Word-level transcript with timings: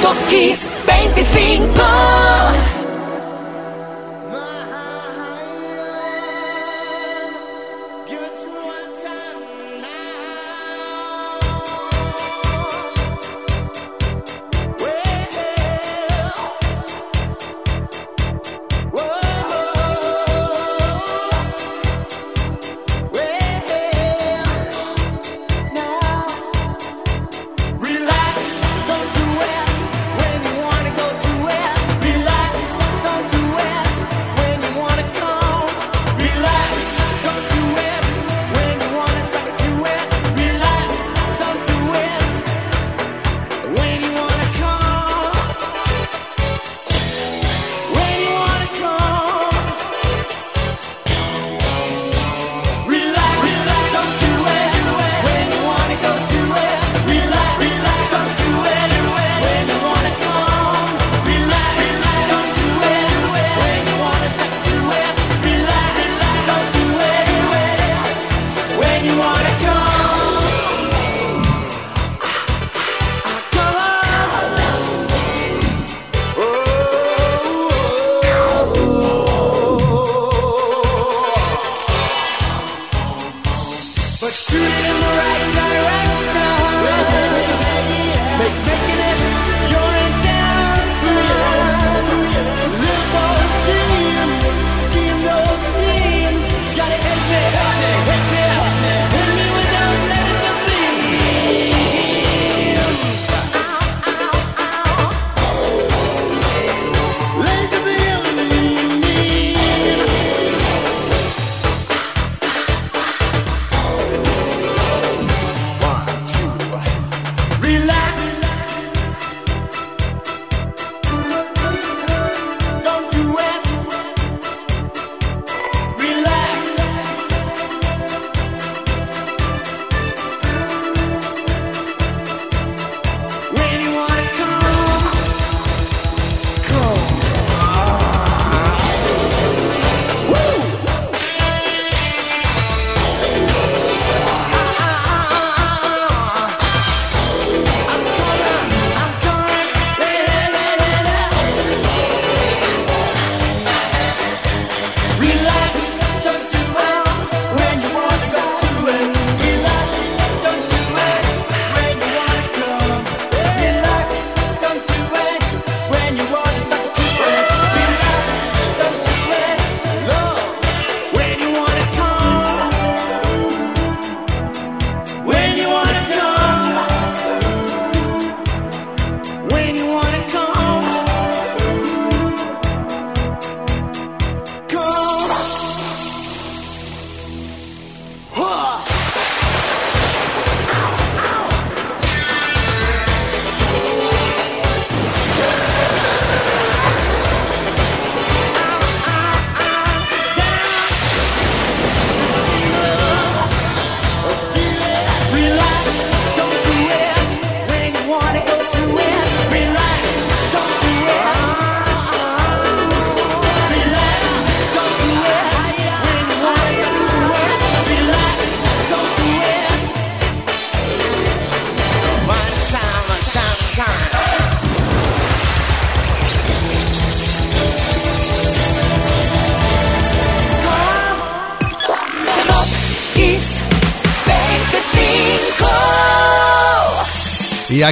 Top 0.00 0.16
Kiss 0.30 0.64
25. 0.86 2.81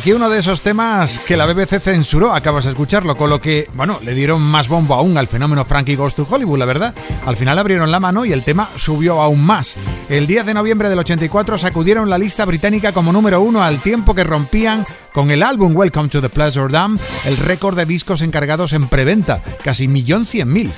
Aquí 0.00 0.14
uno 0.14 0.30
de 0.30 0.38
esos 0.38 0.62
temas 0.62 1.18
que 1.18 1.36
la 1.36 1.44
BBC 1.44 1.78
censuró, 1.78 2.32
acabas 2.32 2.64
de 2.64 2.70
escucharlo, 2.70 3.16
con 3.18 3.28
lo 3.28 3.38
que, 3.38 3.68
bueno, 3.74 3.98
le 4.02 4.14
dieron 4.14 4.40
más 4.40 4.66
bombo 4.66 4.94
aún 4.94 5.18
al 5.18 5.28
fenómeno 5.28 5.66
Frankie 5.66 5.94
Goes 5.94 6.14
to 6.14 6.26
Hollywood, 6.28 6.58
la 6.58 6.64
verdad. 6.64 6.94
Al 7.26 7.36
final 7.36 7.58
abrieron 7.58 7.90
la 7.90 8.00
mano 8.00 8.24
y 8.24 8.32
el 8.32 8.42
tema 8.42 8.70
subió 8.76 9.20
aún 9.20 9.44
más. 9.44 9.76
El 10.08 10.26
10 10.26 10.46
de 10.46 10.54
noviembre 10.54 10.88
del 10.88 11.00
84 11.00 11.58
sacudieron 11.58 12.08
la 12.08 12.16
lista 12.16 12.46
británica 12.46 12.92
como 12.92 13.12
número 13.12 13.42
uno 13.42 13.62
al 13.62 13.78
tiempo 13.78 14.14
que 14.14 14.24
rompían 14.24 14.86
con 15.12 15.30
el 15.30 15.42
álbum 15.42 15.76
Welcome 15.76 16.08
to 16.08 16.22
the 16.22 16.30
Pleasure 16.30 16.72
Dam 16.72 16.98
el 17.26 17.36
récord 17.36 17.76
de 17.76 17.84
discos 17.84 18.22
encargados 18.22 18.72
en 18.72 18.88
preventa, 18.88 19.42
casi 19.62 19.86
millón 19.86 20.24
cien 20.24 20.50
mil. 20.50 20.72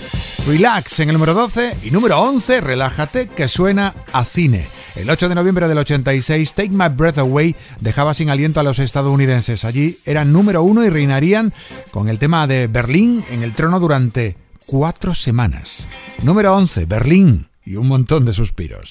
Relax 0.49 0.99
en 0.99 1.11
el 1.11 1.15
número 1.15 1.35
12 1.35 1.77
y 1.85 1.93
número 1.93 2.21
11, 2.21 2.61
Relájate, 2.61 3.29
que 3.29 3.47
suena 3.47 3.95
a 4.13 4.25
cine. 4.25 4.82
El 4.95 5.09
8 5.09 5.29
de 5.29 5.35
noviembre 5.35 5.69
del 5.69 5.79
86, 5.79 6.53
Take 6.53 6.71
My 6.71 6.89
Breath 6.89 7.19
Away 7.19 7.57
dejaba 7.81 8.13
sin 8.13 8.29
aliento 8.29 8.61
a 8.61 8.63
los 8.63 8.79
estadounidenses. 8.79 9.65
Allí 9.65 9.99
eran 10.05 10.33
número 10.33 10.63
uno 10.63 10.85
y 10.85 10.91
reinarían 10.91 11.53
con 11.91 12.09
el 12.09 12.19
tema 12.19 12.47
de 12.47 12.67
Berlín 12.67 13.25
en 13.31 13.43
el 13.43 13.55
trono 13.55 13.81
durante 13.81 14.37
cuatro 14.67 15.15
semanas. 15.15 15.87
Número 16.23 16.55
11, 16.55 16.85
Berlín 16.85 17.49
y 17.65 17.77
un 17.77 17.89
montón 17.89 18.27
de 18.27 18.35
suspiros. 18.35 18.91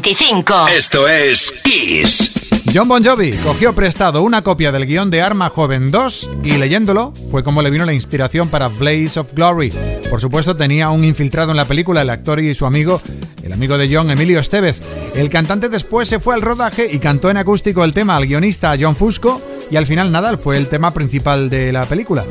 25. 0.00 0.68
Esto 0.68 1.06
es 1.06 1.54
Kiss. 1.62 2.30
John 2.74 2.88
Bon 2.88 3.04
Jovi 3.04 3.30
cogió 3.44 3.72
prestado 3.72 4.22
una 4.22 4.42
copia 4.42 4.72
del 4.72 4.86
guion 4.86 5.08
de 5.08 5.22
Arma 5.22 5.48
Joven 5.50 5.92
2 5.92 6.30
y 6.42 6.56
leyéndolo 6.56 7.12
fue 7.30 7.44
como 7.44 7.62
le 7.62 7.70
vino 7.70 7.84
la 7.84 7.92
inspiración 7.92 8.48
para 8.48 8.66
Blaze 8.66 9.20
of 9.20 9.32
Glory. 9.34 9.72
Por 10.10 10.20
supuesto 10.20 10.56
tenía 10.56 10.90
un 10.90 11.04
infiltrado 11.04 11.52
en 11.52 11.56
la 11.56 11.66
película, 11.66 12.02
el 12.02 12.10
actor 12.10 12.40
y 12.40 12.52
su 12.54 12.66
amigo, 12.66 13.00
el 13.44 13.52
amigo 13.52 13.78
de 13.78 13.94
John, 13.94 14.10
Emilio 14.10 14.40
Estevez. 14.40 14.80
El 15.14 15.30
cantante 15.30 15.68
después 15.68 16.08
se 16.08 16.18
fue 16.18 16.34
al 16.34 16.42
rodaje 16.42 16.88
y 16.90 16.98
cantó 16.98 17.30
en 17.30 17.36
acústico 17.36 17.84
el 17.84 17.94
tema 17.94 18.16
al 18.16 18.26
guionista 18.26 18.74
John 18.80 18.96
Fusco 18.96 19.40
y 19.74 19.76
al 19.76 19.86
final 19.86 20.12
Nadal 20.12 20.38
fue 20.38 20.56
el 20.56 20.68
tema 20.68 20.92
principal 20.92 21.50
de 21.50 21.72
la 21.72 21.84
película. 21.86 22.24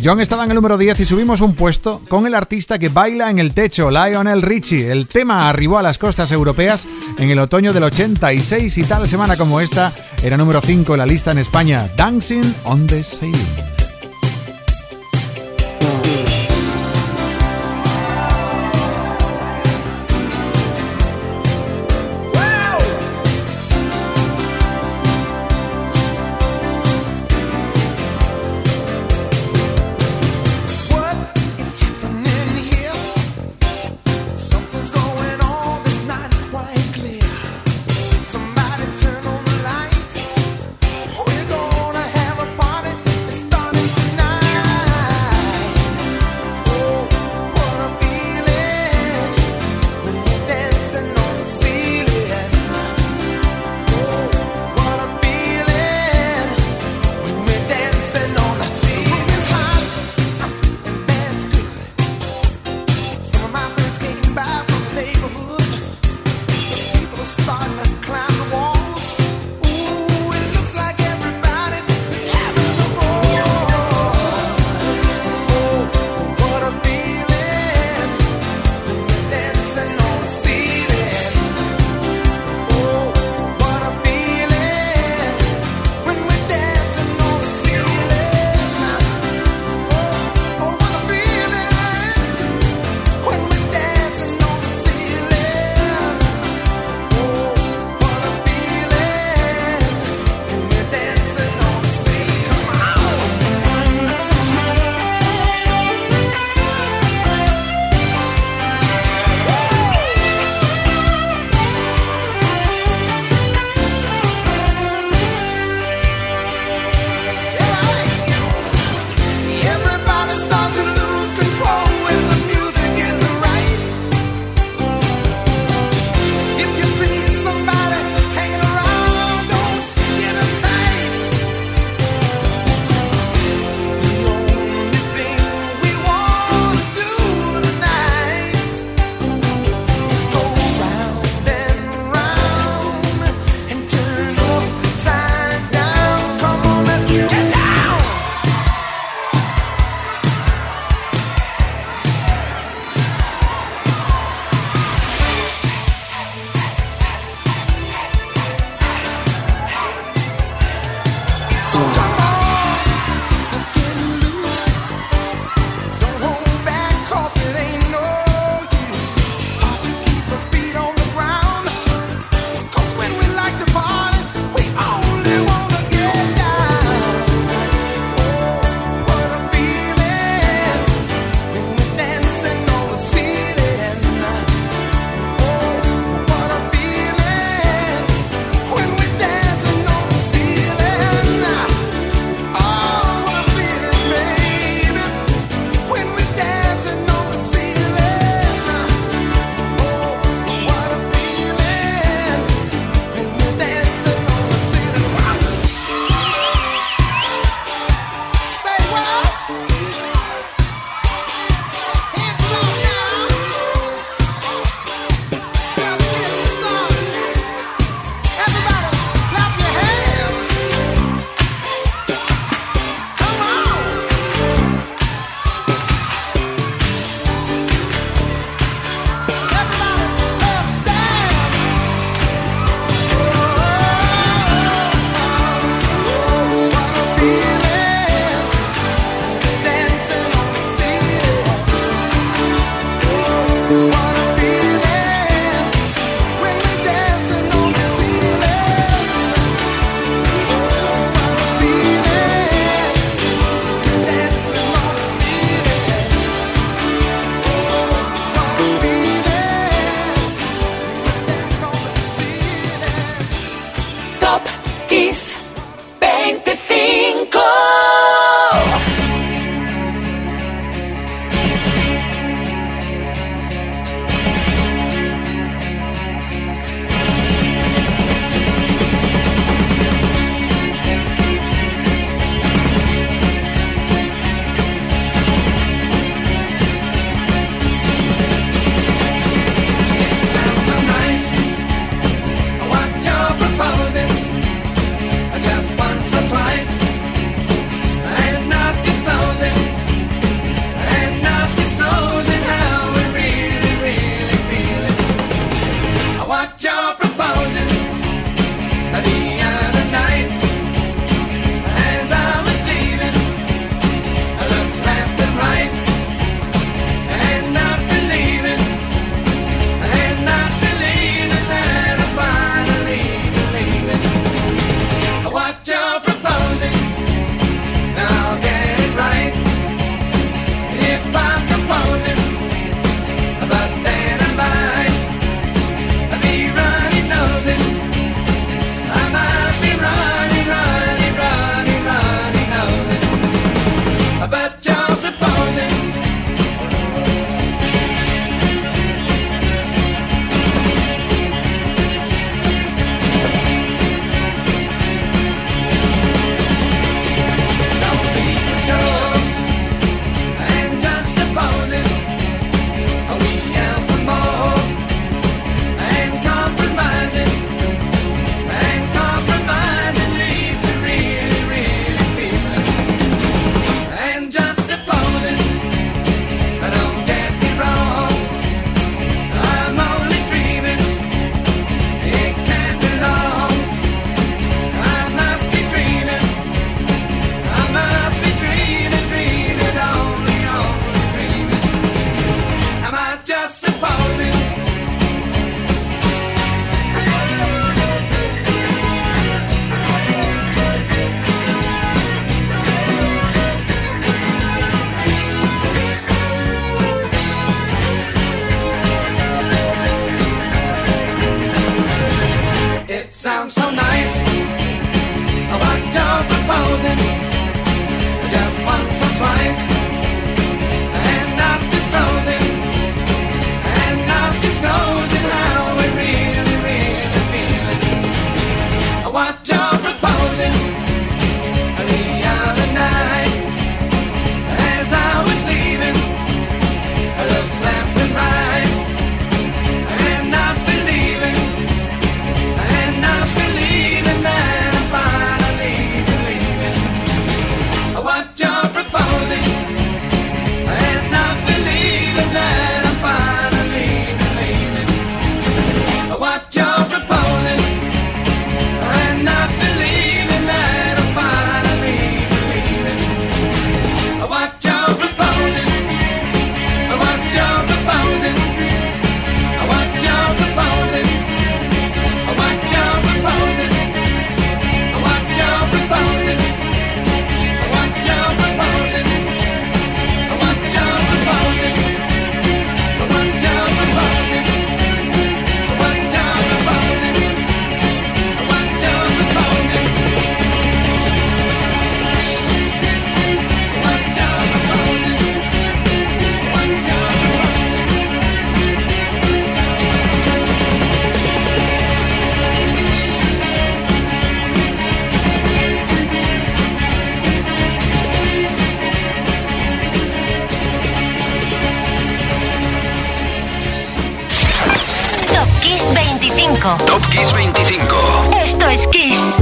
John 0.00 0.20
estaba 0.20 0.44
en 0.44 0.52
el 0.52 0.54
número 0.54 0.78
10 0.78 1.00
y 1.00 1.04
subimos 1.04 1.40
un 1.40 1.56
puesto 1.56 2.00
con 2.08 2.24
el 2.24 2.36
artista 2.36 2.78
que 2.78 2.88
baila 2.88 3.30
en 3.30 3.40
el 3.40 3.52
techo, 3.52 3.90
Lionel 3.90 4.42
Richie. 4.42 4.92
El 4.92 5.08
tema 5.08 5.48
arribó 5.48 5.78
a 5.78 5.82
las 5.82 5.98
costas 5.98 6.30
europeas 6.30 6.86
en 7.18 7.30
el 7.30 7.40
otoño 7.40 7.72
del 7.72 7.82
86 7.82 8.78
y 8.78 8.84
tal 8.84 9.08
semana 9.08 9.36
como 9.36 9.60
esta 9.60 9.92
era 10.22 10.36
número 10.36 10.60
5 10.60 10.94
en 10.94 10.98
la 10.98 11.06
lista 11.06 11.32
en 11.32 11.38
España, 11.38 11.90
Dancing 11.96 12.44
on 12.64 12.86
the 12.86 13.02
Sailing. 13.02 13.73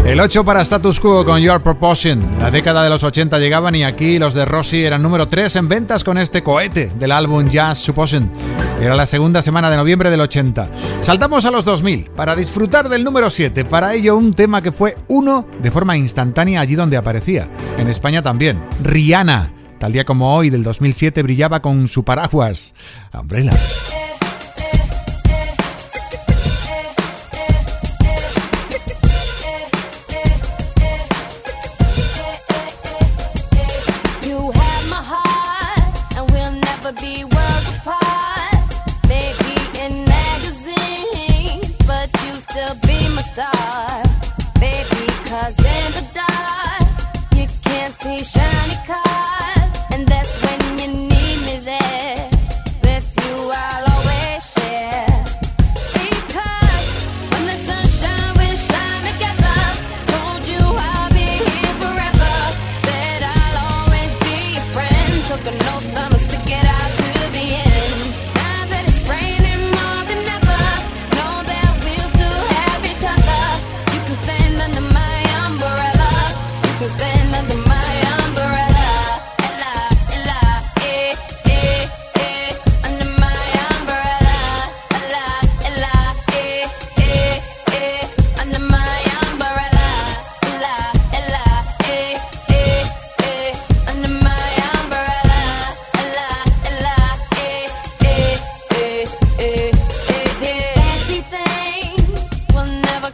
El 0.04 0.18
8 0.18 0.44
para 0.44 0.62
Status 0.62 0.98
Quo 0.98 1.24
con 1.24 1.40
Your 1.40 1.62
Proportion. 1.62 2.38
La 2.40 2.50
década 2.50 2.82
de 2.82 2.90
los 2.90 3.04
80 3.04 3.38
llegaban 3.38 3.76
y 3.76 3.84
aquí 3.84 4.18
los 4.18 4.34
de 4.34 4.44
Rossi 4.44 4.84
eran 4.84 5.00
número 5.00 5.28
3 5.28 5.54
en 5.56 5.68
ventas 5.68 6.02
con 6.02 6.18
este 6.18 6.42
cohete 6.42 6.90
del 6.98 7.12
álbum 7.12 7.48
Jazz 7.48 7.78
Supposition. 7.78 8.28
Era 8.80 8.96
la 8.96 9.06
segunda 9.06 9.42
semana 9.42 9.70
de 9.70 9.76
noviembre 9.76 10.10
del 10.10 10.20
80. 10.20 10.70
Saltamos 11.02 11.44
a 11.44 11.52
los 11.52 11.64
2000 11.64 12.10
para 12.16 12.34
disfrutar 12.34 12.88
del 12.88 13.04
número 13.04 13.30
7. 13.30 13.64
Para 13.64 13.94
ello 13.94 14.16
un 14.16 14.34
tema 14.34 14.60
que 14.60 14.72
fue 14.72 14.96
uno 15.06 15.46
de 15.62 15.70
forma 15.70 15.96
instantánea 15.96 16.60
allí 16.60 16.74
donde 16.74 16.96
aparecía. 16.96 17.48
En 17.78 17.86
España 17.86 18.22
también. 18.22 18.60
Rihanna. 18.82 19.52
Tal 19.78 19.92
día 19.92 20.04
como 20.04 20.34
hoy 20.34 20.50
del 20.50 20.64
2007 20.64 21.22
brillaba 21.22 21.62
con 21.62 21.86
su 21.86 22.02
paraguas. 22.02 22.74
Umbrella. 23.12 23.52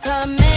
Top 0.03 0.39
Kiss 0.39 0.48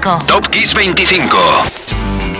25. 0.00 0.26
Top 0.26 0.48
Kiss 0.48 0.74
25. 0.74 1.36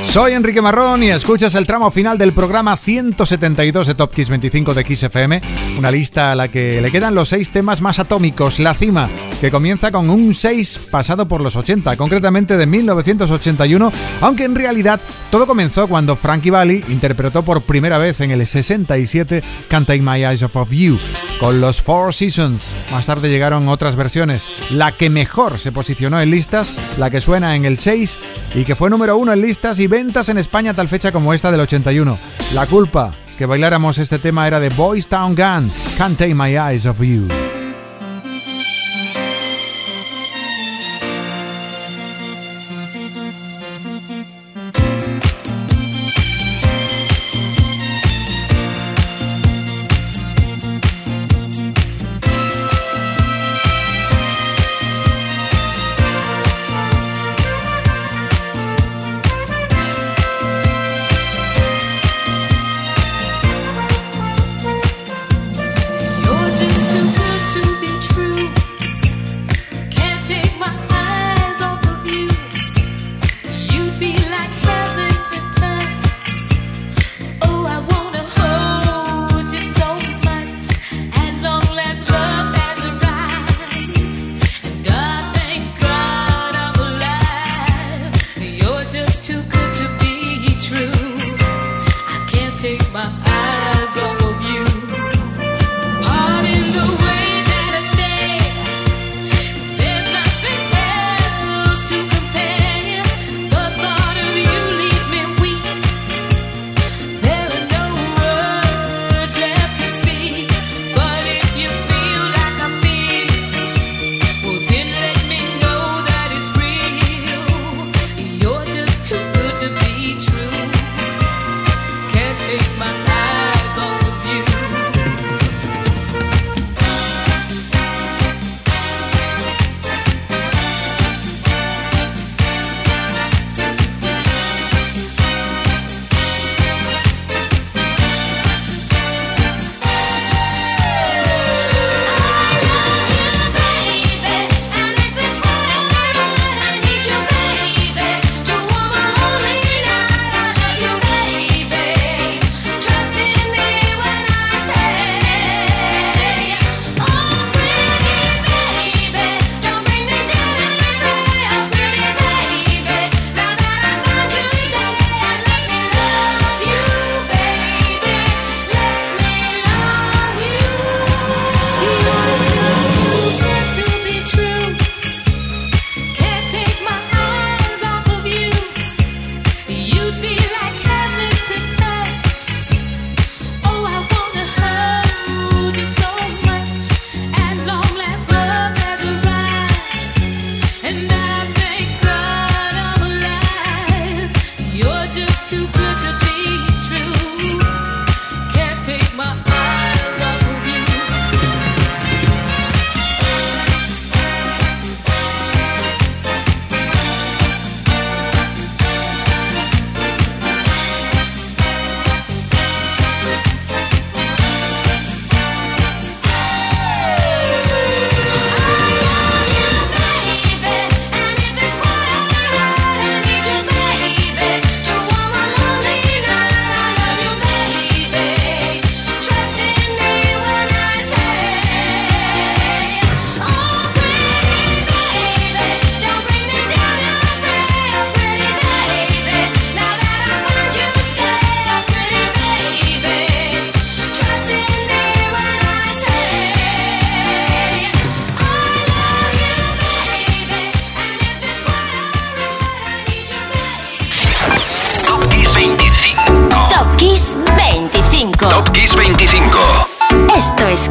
Soy 0.04 0.32
Enrique 0.32 0.62
Marrón 0.62 1.02
y 1.02 1.10
escuchas 1.10 1.54
el 1.54 1.66
tramo 1.66 1.90
final 1.90 2.16
del 2.16 2.32
programa 2.32 2.76
172 2.76 3.86
de 3.86 3.94
Top 3.94 4.12
Kiss 4.12 4.30
25 4.30 4.74
de 4.74 4.84
Kiss 4.84 5.02
FM, 5.02 5.40
una 5.78 5.90
lista 5.90 6.32
a 6.32 6.34
la 6.34 6.48
que 6.48 6.80
le 6.80 6.90
quedan 6.90 7.14
los 7.14 7.28
seis 7.28 7.50
temas 7.50 7.80
más 7.80 7.98
atómicos, 7.98 8.58
la 8.58 8.74
cima, 8.74 9.08
que 9.40 9.50
comienza 9.50 9.90
con 9.90 10.10
un 10.10 10.34
6 10.34 10.88
pasado 10.90 11.26
por 11.26 11.40
los 11.40 11.56
80, 11.56 11.96
concretamente 11.96 12.58
de 12.58 12.66
1981, 12.66 13.90
aunque 14.20 14.44
en 14.44 14.54
realidad 14.54 15.00
todo 15.30 15.46
comenzó 15.46 15.88
cuando 15.88 16.14
Frankie 16.14 16.50
Valli 16.50 16.84
interpretó 16.88 17.42
por 17.42 17.62
primera 17.62 17.96
vez 17.96 18.20
en 18.20 18.30
el 18.30 18.46
67 18.46 19.42
Can't 19.68 19.88
My 19.88 20.24
Eyes 20.24 20.42
Off 20.42 20.56
of 20.56 20.70
You 20.70 20.98
con 21.40 21.60
los 21.60 21.80
Four 21.80 22.12
Seasons. 22.12 22.74
Más 22.92 23.06
tarde 23.06 23.30
llegaron 23.30 23.68
otras 23.68 23.96
versiones, 23.96 24.44
la 24.70 24.92
que 24.92 25.08
mejor 25.08 25.58
se 25.58 25.72
posicionó 25.72 26.20
en 26.20 26.30
listas, 26.30 26.74
la 26.98 27.10
que 27.10 27.22
suena 27.22 27.56
en 27.56 27.64
el 27.64 27.78
6 27.78 28.18
y 28.54 28.64
que 28.64 28.76
fue 28.76 28.90
número 28.90 29.16
uno 29.16 29.32
en 29.32 29.40
listas 29.40 29.78
y 29.78 29.86
ventas 29.86 30.28
en 30.28 30.36
España 30.36 30.74
tal 30.74 30.88
fecha 30.88 31.12
como 31.12 31.32
esta 31.32 31.50
del 31.50 31.60
81. 31.60 32.18
La 32.52 32.66
culpa 32.66 33.12
que 33.38 33.46
bailáramos 33.46 33.96
este 33.96 34.18
tema 34.18 34.46
era 34.46 34.60
de 34.60 34.68
Boys 34.68 35.08
Town 35.08 35.34
Gun, 35.34 35.72
Can't 35.96 36.18
Take 36.18 36.34
My 36.34 36.58
Eyes 36.58 36.84
Off 36.84 37.00
You. 37.00 37.49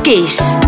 Kiss. 0.09 0.58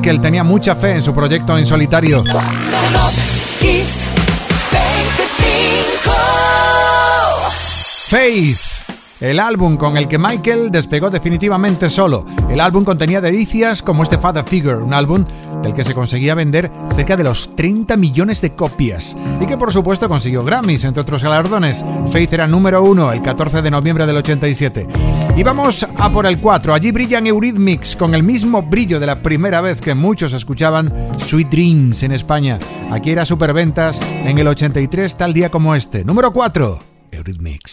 Michael 0.00 0.20
tenía 0.22 0.42
mucha 0.42 0.74
fe 0.74 0.92
en 0.92 1.02
su 1.02 1.14
proyecto 1.14 1.58
en 1.58 1.66
solitario. 1.66 2.22
Faith, 8.08 8.69
el 9.20 9.38
álbum 9.38 9.76
con 9.76 9.96
el 9.96 10.08
que 10.08 10.18
Michael 10.18 10.70
despegó 10.70 11.10
definitivamente 11.10 11.90
solo. 11.90 12.24
El 12.48 12.60
álbum 12.60 12.84
contenía 12.84 13.20
delicias 13.20 13.82
como 13.82 14.02
este 14.02 14.18
Father 14.18 14.44
Figure, 14.44 14.82
un 14.82 14.94
álbum 14.94 15.24
del 15.62 15.74
que 15.74 15.84
se 15.84 15.94
conseguía 15.94 16.34
vender 16.34 16.70
cerca 16.94 17.16
de 17.16 17.24
los 17.24 17.54
30 17.54 17.96
millones 17.96 18.40
de 18.40 18.54
copias 18.54 19.16
y 19.40 19.46
que 19.46 19.58
por 19.58 19.72
supuesto 19.72 20.08
consiguió 20.08 20.42
Grammys, 20.42 20.84
entre 20.84 21.02
otros 21.02 21.22
galardones. 21.22 21.84
Faith 22.10 22.32
era 22.32 22.46
número 22.46 22.82
uno 22.82 23.12
el 23.12 23.20
14 23.20 23.60
de 23.60 23.70
noviembre 23.70 24.06
del 24.06 24.16
87. 24.16 24.86
Y 25.36 25.42
vamos 25.42 25.86
a 25.96 26.10
por 26.10 26.26
el 26.26 26.40
4. 26.40 26.74
Allí 26.74 26.90
brillan 26.90 27.26
Eurythmics 27.26 27.96
con 27.96 28.14
el 28.14 28.22
mismo 28.22 28.62
brillo 28.62 28.98
de 28.98 29.06
la 29.06 29.22
primera 29.22 29.60
vez 29.60 29.80
que 29.80 29.94
muchos 29.94 30.32
escuchaban 30.32 30.92
Sweet 31.18 31.48
Dreams 31.48 32.02
en 32.02 32.12
España. 32.12 32.58
Aquí 32.90 33.10
era 33.10 33.24
superventas 33.24 34.00
en 34.24 34.38
el 34.38 34.48
83 34.48 35.16
tal 35.16 35.32
día 35.32 35.50
como 35.50 35.74
este. 35.74 36.04
Número 36.04 36.32
4. 36.32 36.78
Eurythmics. 37.12 37.72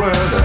World, 0.00 0.39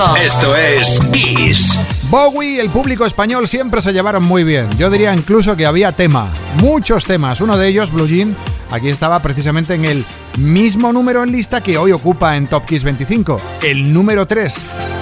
25. 0.00 0.16
Esto 0.16 0.56
es 0.56 0.98
Kiss. 1.12 1.78
Bowie 2.08 2.54
y 2.54 2.58
el 2.58 2.70
público 2.70 3.04
español 3.04 3.46
siempre 3.48 3.82
se 3.82 3.92
llevaron 3.92 4.24
muy 4.24 4.44
bien. 4.44 4.68
Yo 4.78 4.88
diría 4.88 5.12
incluso 5.12 5.56
que 5.56 5.66
había 5.66 5.92
tema, 5.92 6.32
muchos 6.54 7.04
temas. 7.04 7.40
Uno 7.40 7.58
de 7.58 7.68
ellos, 7.68 7.92
Blue 7.92 8.06
Jean, 8.06 8.34
aquí 8.70 8.88
estaba 8.88 9.20
precisamente 9.20 9.74
en 9.74 9.84
el 9.84 10.06
mismo 10.38 10.92
número 10.92 11.22
en 11.22 11.32
lista 11.32 11.62
que 11.62 11.76
hoy 11.76 11.92
ocupa 11.92 12.36
en 12.36 12.46
Top 12.46 12.64
Kiss 12.64 12.82
25, 12.82 13.40
el 13.62 13.92
número 13.92 14.26
3. 14.26 14.54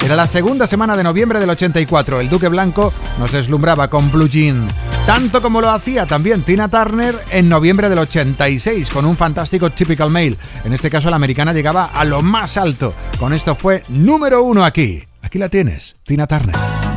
Era 0.04 0.16
la 0.16 0.26
segunda 0.26 0.66
semana 0.66 0.96
de 0.96 1.04
noviembre 1.04 1.38
del 1.38 1.50
84. 1.50 2.20
El 2.20 2.28
Duque 2.28 2.48
Blanco 2.48 2.92
nos 3.18 3.30
deslumbraba 3.30 3.88
con 3.88 4.10
Blue 4.10 4.28
Jean. 4.28 4.68
Tanto 5.08 5.40
como 5.40 5.62
lo 5.62 5.70
hacía 5.70 6.04
también 6.04 6.42
Tina 6.42 6.68
Turner 6.68 7.14
en 7.30 7.48
noviembre 7.48 7.88
del 7.88 8.00
86 8.00 8.90
con 8.90 9.06
un 9.06 9.16
fantástico 9.16 9.70
Typical 9.70 10.10
Male. 10.10 10.36
En 10.66 10.74
este 10.74 10.90
caso 10.90 11.08
la 11.08 11.16
americana 11.16 11.54
llegaba 11.54 11.86
a 11.86 12.04
lo 12.04 12.20
más 12.20 12.58
alto. 12.58 12.92
Con 13.18 13.32
esto 13.32 13.54
fue 13.54 13.82
número 13.88 14.42
uno 14.42 14.66
aquí. 14.66 15.02
Aquí 15.22 15.38
la 15.38 15.48
tienes, 15.48 15.96
Tina 16.04 16.26
Turner. 16.26 16.87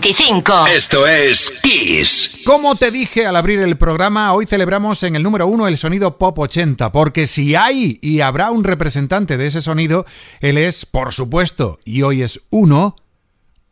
25. 0.00 0.66
Esto 0.68 1.06
es 1.06 1.52
Kiss. 1.62 2.40
Como 2.46 2.74
te 2.74 2.90
dije 2.90 3.26
al 3.26 3.36
abrir 3.36 3.60
el 3.60 3.76
programa, 3.76 4.32
hoy 4.32 4.46
celebramos 4.46 5.02
en 5.02 5.14
el 5.14 5.22
número 5.22 5.46
uno 5.46 5.68
el 5.68 5.76
sonido 5.76 6.16
Pop 6.16 6.38
80, 6.38 6.90
porque 6.90 7.26
si 7.26 7.54
hay 7.54 7.98
y 8.00 8.20
habrá 8.20 8.50
un 8.50 8.64
representante 8.64 9.36
de 9.36 9.46
ese 9.46 9.60
sonido, 9.60 10.06
él 10.40 10.56
es, 10.56 10.86
por 10.86 11.12
supuesto, 11.12 11.78
y 11.84 12.00
hoy 12.00 12.22
es 12.22 12.40
uno, 12.48 12.96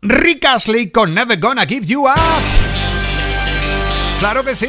Rick 0.03 0.45
Astley 0.45 0.91
con 0.91 1.15
Never 1.15 1.41
Gonna 1.41 1.65
Give 1.65 1.87
You 1.87 2.03
Up. 2.03 2.43
Claro 4.21 4.45
que 4.45 4.55
sí. 4.55 4.69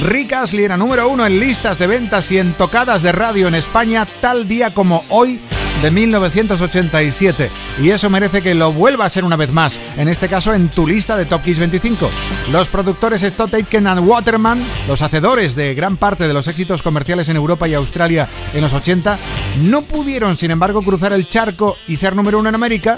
Rick 0.00 0.32
Astley 0.32 0.64
era 0.64 0.78
número 0.78 1.06
uno 1.10 1.26
en 1.26 1.38
listas 1.38 1.78
de 1.78 1.86
ventas 1.86 2.30
y 2.32 2.38
en 2.38 2.54
tocadas 2.54 3.02
de 3.02 3.12
radio 3.12 3.46
en 3.46 3.56
España 3.56 4.06
tal 4.22 4.48
día 4.48 4.72
como 4.72 5.04
hoy 5.10 5.38
de 5.82 5.90
1987. 5.90 7.50
Y 7.80 7.90
eso 7.90 8.10
merece 8.10 8.42
que 8.42 8.54
lo 8.54 8.72
vuelva 8.72 9.04
a 9.06 9.10
ser 9.10 9.24
una 9.24 9.36
vez 9.36 9.52
más, 9.52 9.74
en 9.96 10.08
este 10.08 10.28
caso 10.28 10.52
en 10.54 10.68
tu 10.68 10.86
lista 10.86 11.16
de 11.16 11.26
Top 11.26 11.42
Kiss 11.42 11.58
25. 11.58 12.10
Los 12.52 12.68
productores 12.68 13.22
Stott 13.22 13.54
Aitken 13.54 13.86
and 13.86 14.06
Waterman, 14.06 14.62
los 14.88 15.02
hacedores 15.02 15.54
de 15.54 15.74
gran 15.74 15.96
parte 15.96 16.28
de 16.28 16.34
los 16.34 16.48
éxitos 16.48 16.82
comerciales 16.82 17.28
en 17.28 17.36
Europa 17.36 17.68
y 17.68 17.74
Australia 17.74 18.28
en 18.54 18.60
los 18.60 18.72
80, 18.72 19.18
no 19.64 19.82
pudieron, 19.82 20.36
sin 20.36 20.50
embargo, 20.50 20.82
cruzar 20.82 21.12
el 21.12 21.28
charco 21.28 21.76
y 21.88 21.96
ser 21.96 22.14
número 22.14 22.38
uno 22.38 22.48
en 22.48 22.54
América 22.54 22.96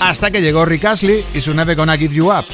hasta 0.00 0.30
que 0.30 0.40
llegó 0.40 0.64
Rick 0.64 0.86
Astley 0.86 1.24
y 1.34 1.40
su 1.40 1.54
Never 1.54 1.76
Gonna 1.76 1.96
Give 1.96 2.14
You 2.14 2.32
Up, 2.32 2.46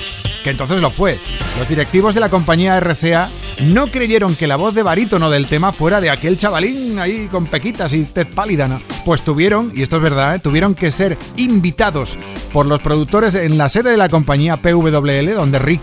que 0.46 0.50
entonces 0.52 0.80
lo 0.80 0.90
fue. 0.90 1.18
Los 1.58 1.68
directivos 1.68 2.14
de 2.14 2.20
la 2.20 2.28
compañía 2.28 2.78
RCA 2.78 3.30
no 3.62 3.88
creyeron 3.88 4.36
que 4.36 4.46
la 4.46 4.54
voz 4.54 4.76
de 4.76 4.84
barítono 4.84 5.28
del 5.28 5.48
tema 5.48 5.72
fuera 5.72 6.00
de 6.00 6.08
aquel 6.08 6.38
chavalín 6.38 7.00
ahí 7.00 7.26
con 7.26 7.46
pequitas 7.46 7.92
y 7.92 8.04
tez 8.04 8.28
pálida, 8.28 8.68
¿no? 8.68 8.80
Pues 9.04 9.22
tuvieron, 9.22 9.72
y 9.74 9.82
esto 9.82 9.96
es 9.96 10.02
verdad, 10.02 10.36
¿eh? 10.36 10.38
tuvieron 10.38 10.76
que 10.76 10.92
ser 10.92 11.18
invitados 11.36 12.16
por 12.52 12.66
los 12.66 12.80
productores 12.80 13.34
en 13.34 13.58
la 13.58 13.68
sede 13.68 13.90
de 13.90 13.96
la 13.96 14.08
compañía 14.08 14.58
PWL, 14.58 15.34
donde 15.34 15.58
Rick 15.58 15.82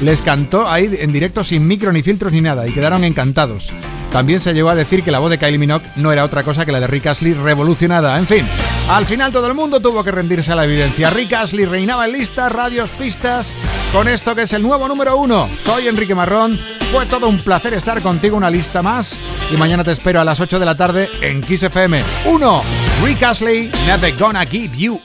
les 0.00 0.22
cantó 0.22 0.68
ahí 0.68 0.90
en 0.98 1.12
directo 1.12 1.44
sin 1.44 1.66
micro 1.66 1.92
ni 1.92 2.02
filtros 2.02 2.32
ni 2.32 2.40
nada 2.40 2.66
y 2.66 2.72
quedaron 2.72 3.04
encantados. 3.04 3.70
También 4.14 4.38
se 4.38 4.54
llegó 4.54 4.68
a 4.68 4.76
decir 4.76 5.02
que 5.02 5.10
la 5.10 5.18
voz 5.18 5.28
de 5.28 5.38
Kylie 5.38 5.58
Minogue 5.58 5.86
no 5.96 6.12
era 6.12 6.24
otra 6.24 6.44
cosa 6.44 6.64
que 6.64 6.70
la 6.70 6.78
de 6.78 6.86
Rick 6.86 7.06
Astley 7.06 7.34
revolucionada. 7.34 8.16
En 8.16 8.28
fin, 8.28 8.46
al 8.88 9.06
final 9.06 9.32
todo 9.32 9.48
el 9.48 9.54
mundo 9.54 9.80
tuvo 9.80 10.04
que 10.04 10.12
rendirse 10.12 10.52
a 10.52 10.54
la 10.54 10.66
evidencia. 10.66 11.10
Rick 11.10 11.32
Astley 11.32 11.64
reinaba 11.64 12.06
en 12.06 12.12
listas, 12.12 12.52
radios, 12.52 12.90
pistas, 12.90 13.54
con 13.92 14.06
esto 14.06 14.36
que 14.36 14.42
es 14.42 14.52
el 14.52 14.62
nuevo 14.62 14.86
número 14.86 15.16
uno. 15.16 15.48
Soy 15.64 15.88
Enrique 15.88 16.14
Marrón, 16.14 16.60
fue 16.92 17.06
todo 17.06 17.28
un 17.28 17.40
placer 17.40 17.74
estar 17.74 18.00
contigo 18.02 18.36
una 18.36 18.50
lista 18.50 18.82
más 18.82 19.16
y 19.52 19.56
mañana 19.56 19.82
te 19.82 19.90
espero 19.90 20.20
a 20.20 20.24
las 20.24 20.38
8 20.38 20.60
de 20.60 20.66
la 20.66 20.76
tarde 20.76 21.10
en 21.20 21.40
Kiss 21.40 21.64
FM. 21.64 22.04
1. 22.26 22.62
Rick 23.04 23.22
Astley, 23.24 23.68
Never 23.84 24.16
Gonna 24.16 24.46
Give 24.46 24.76
You 24.76 25.00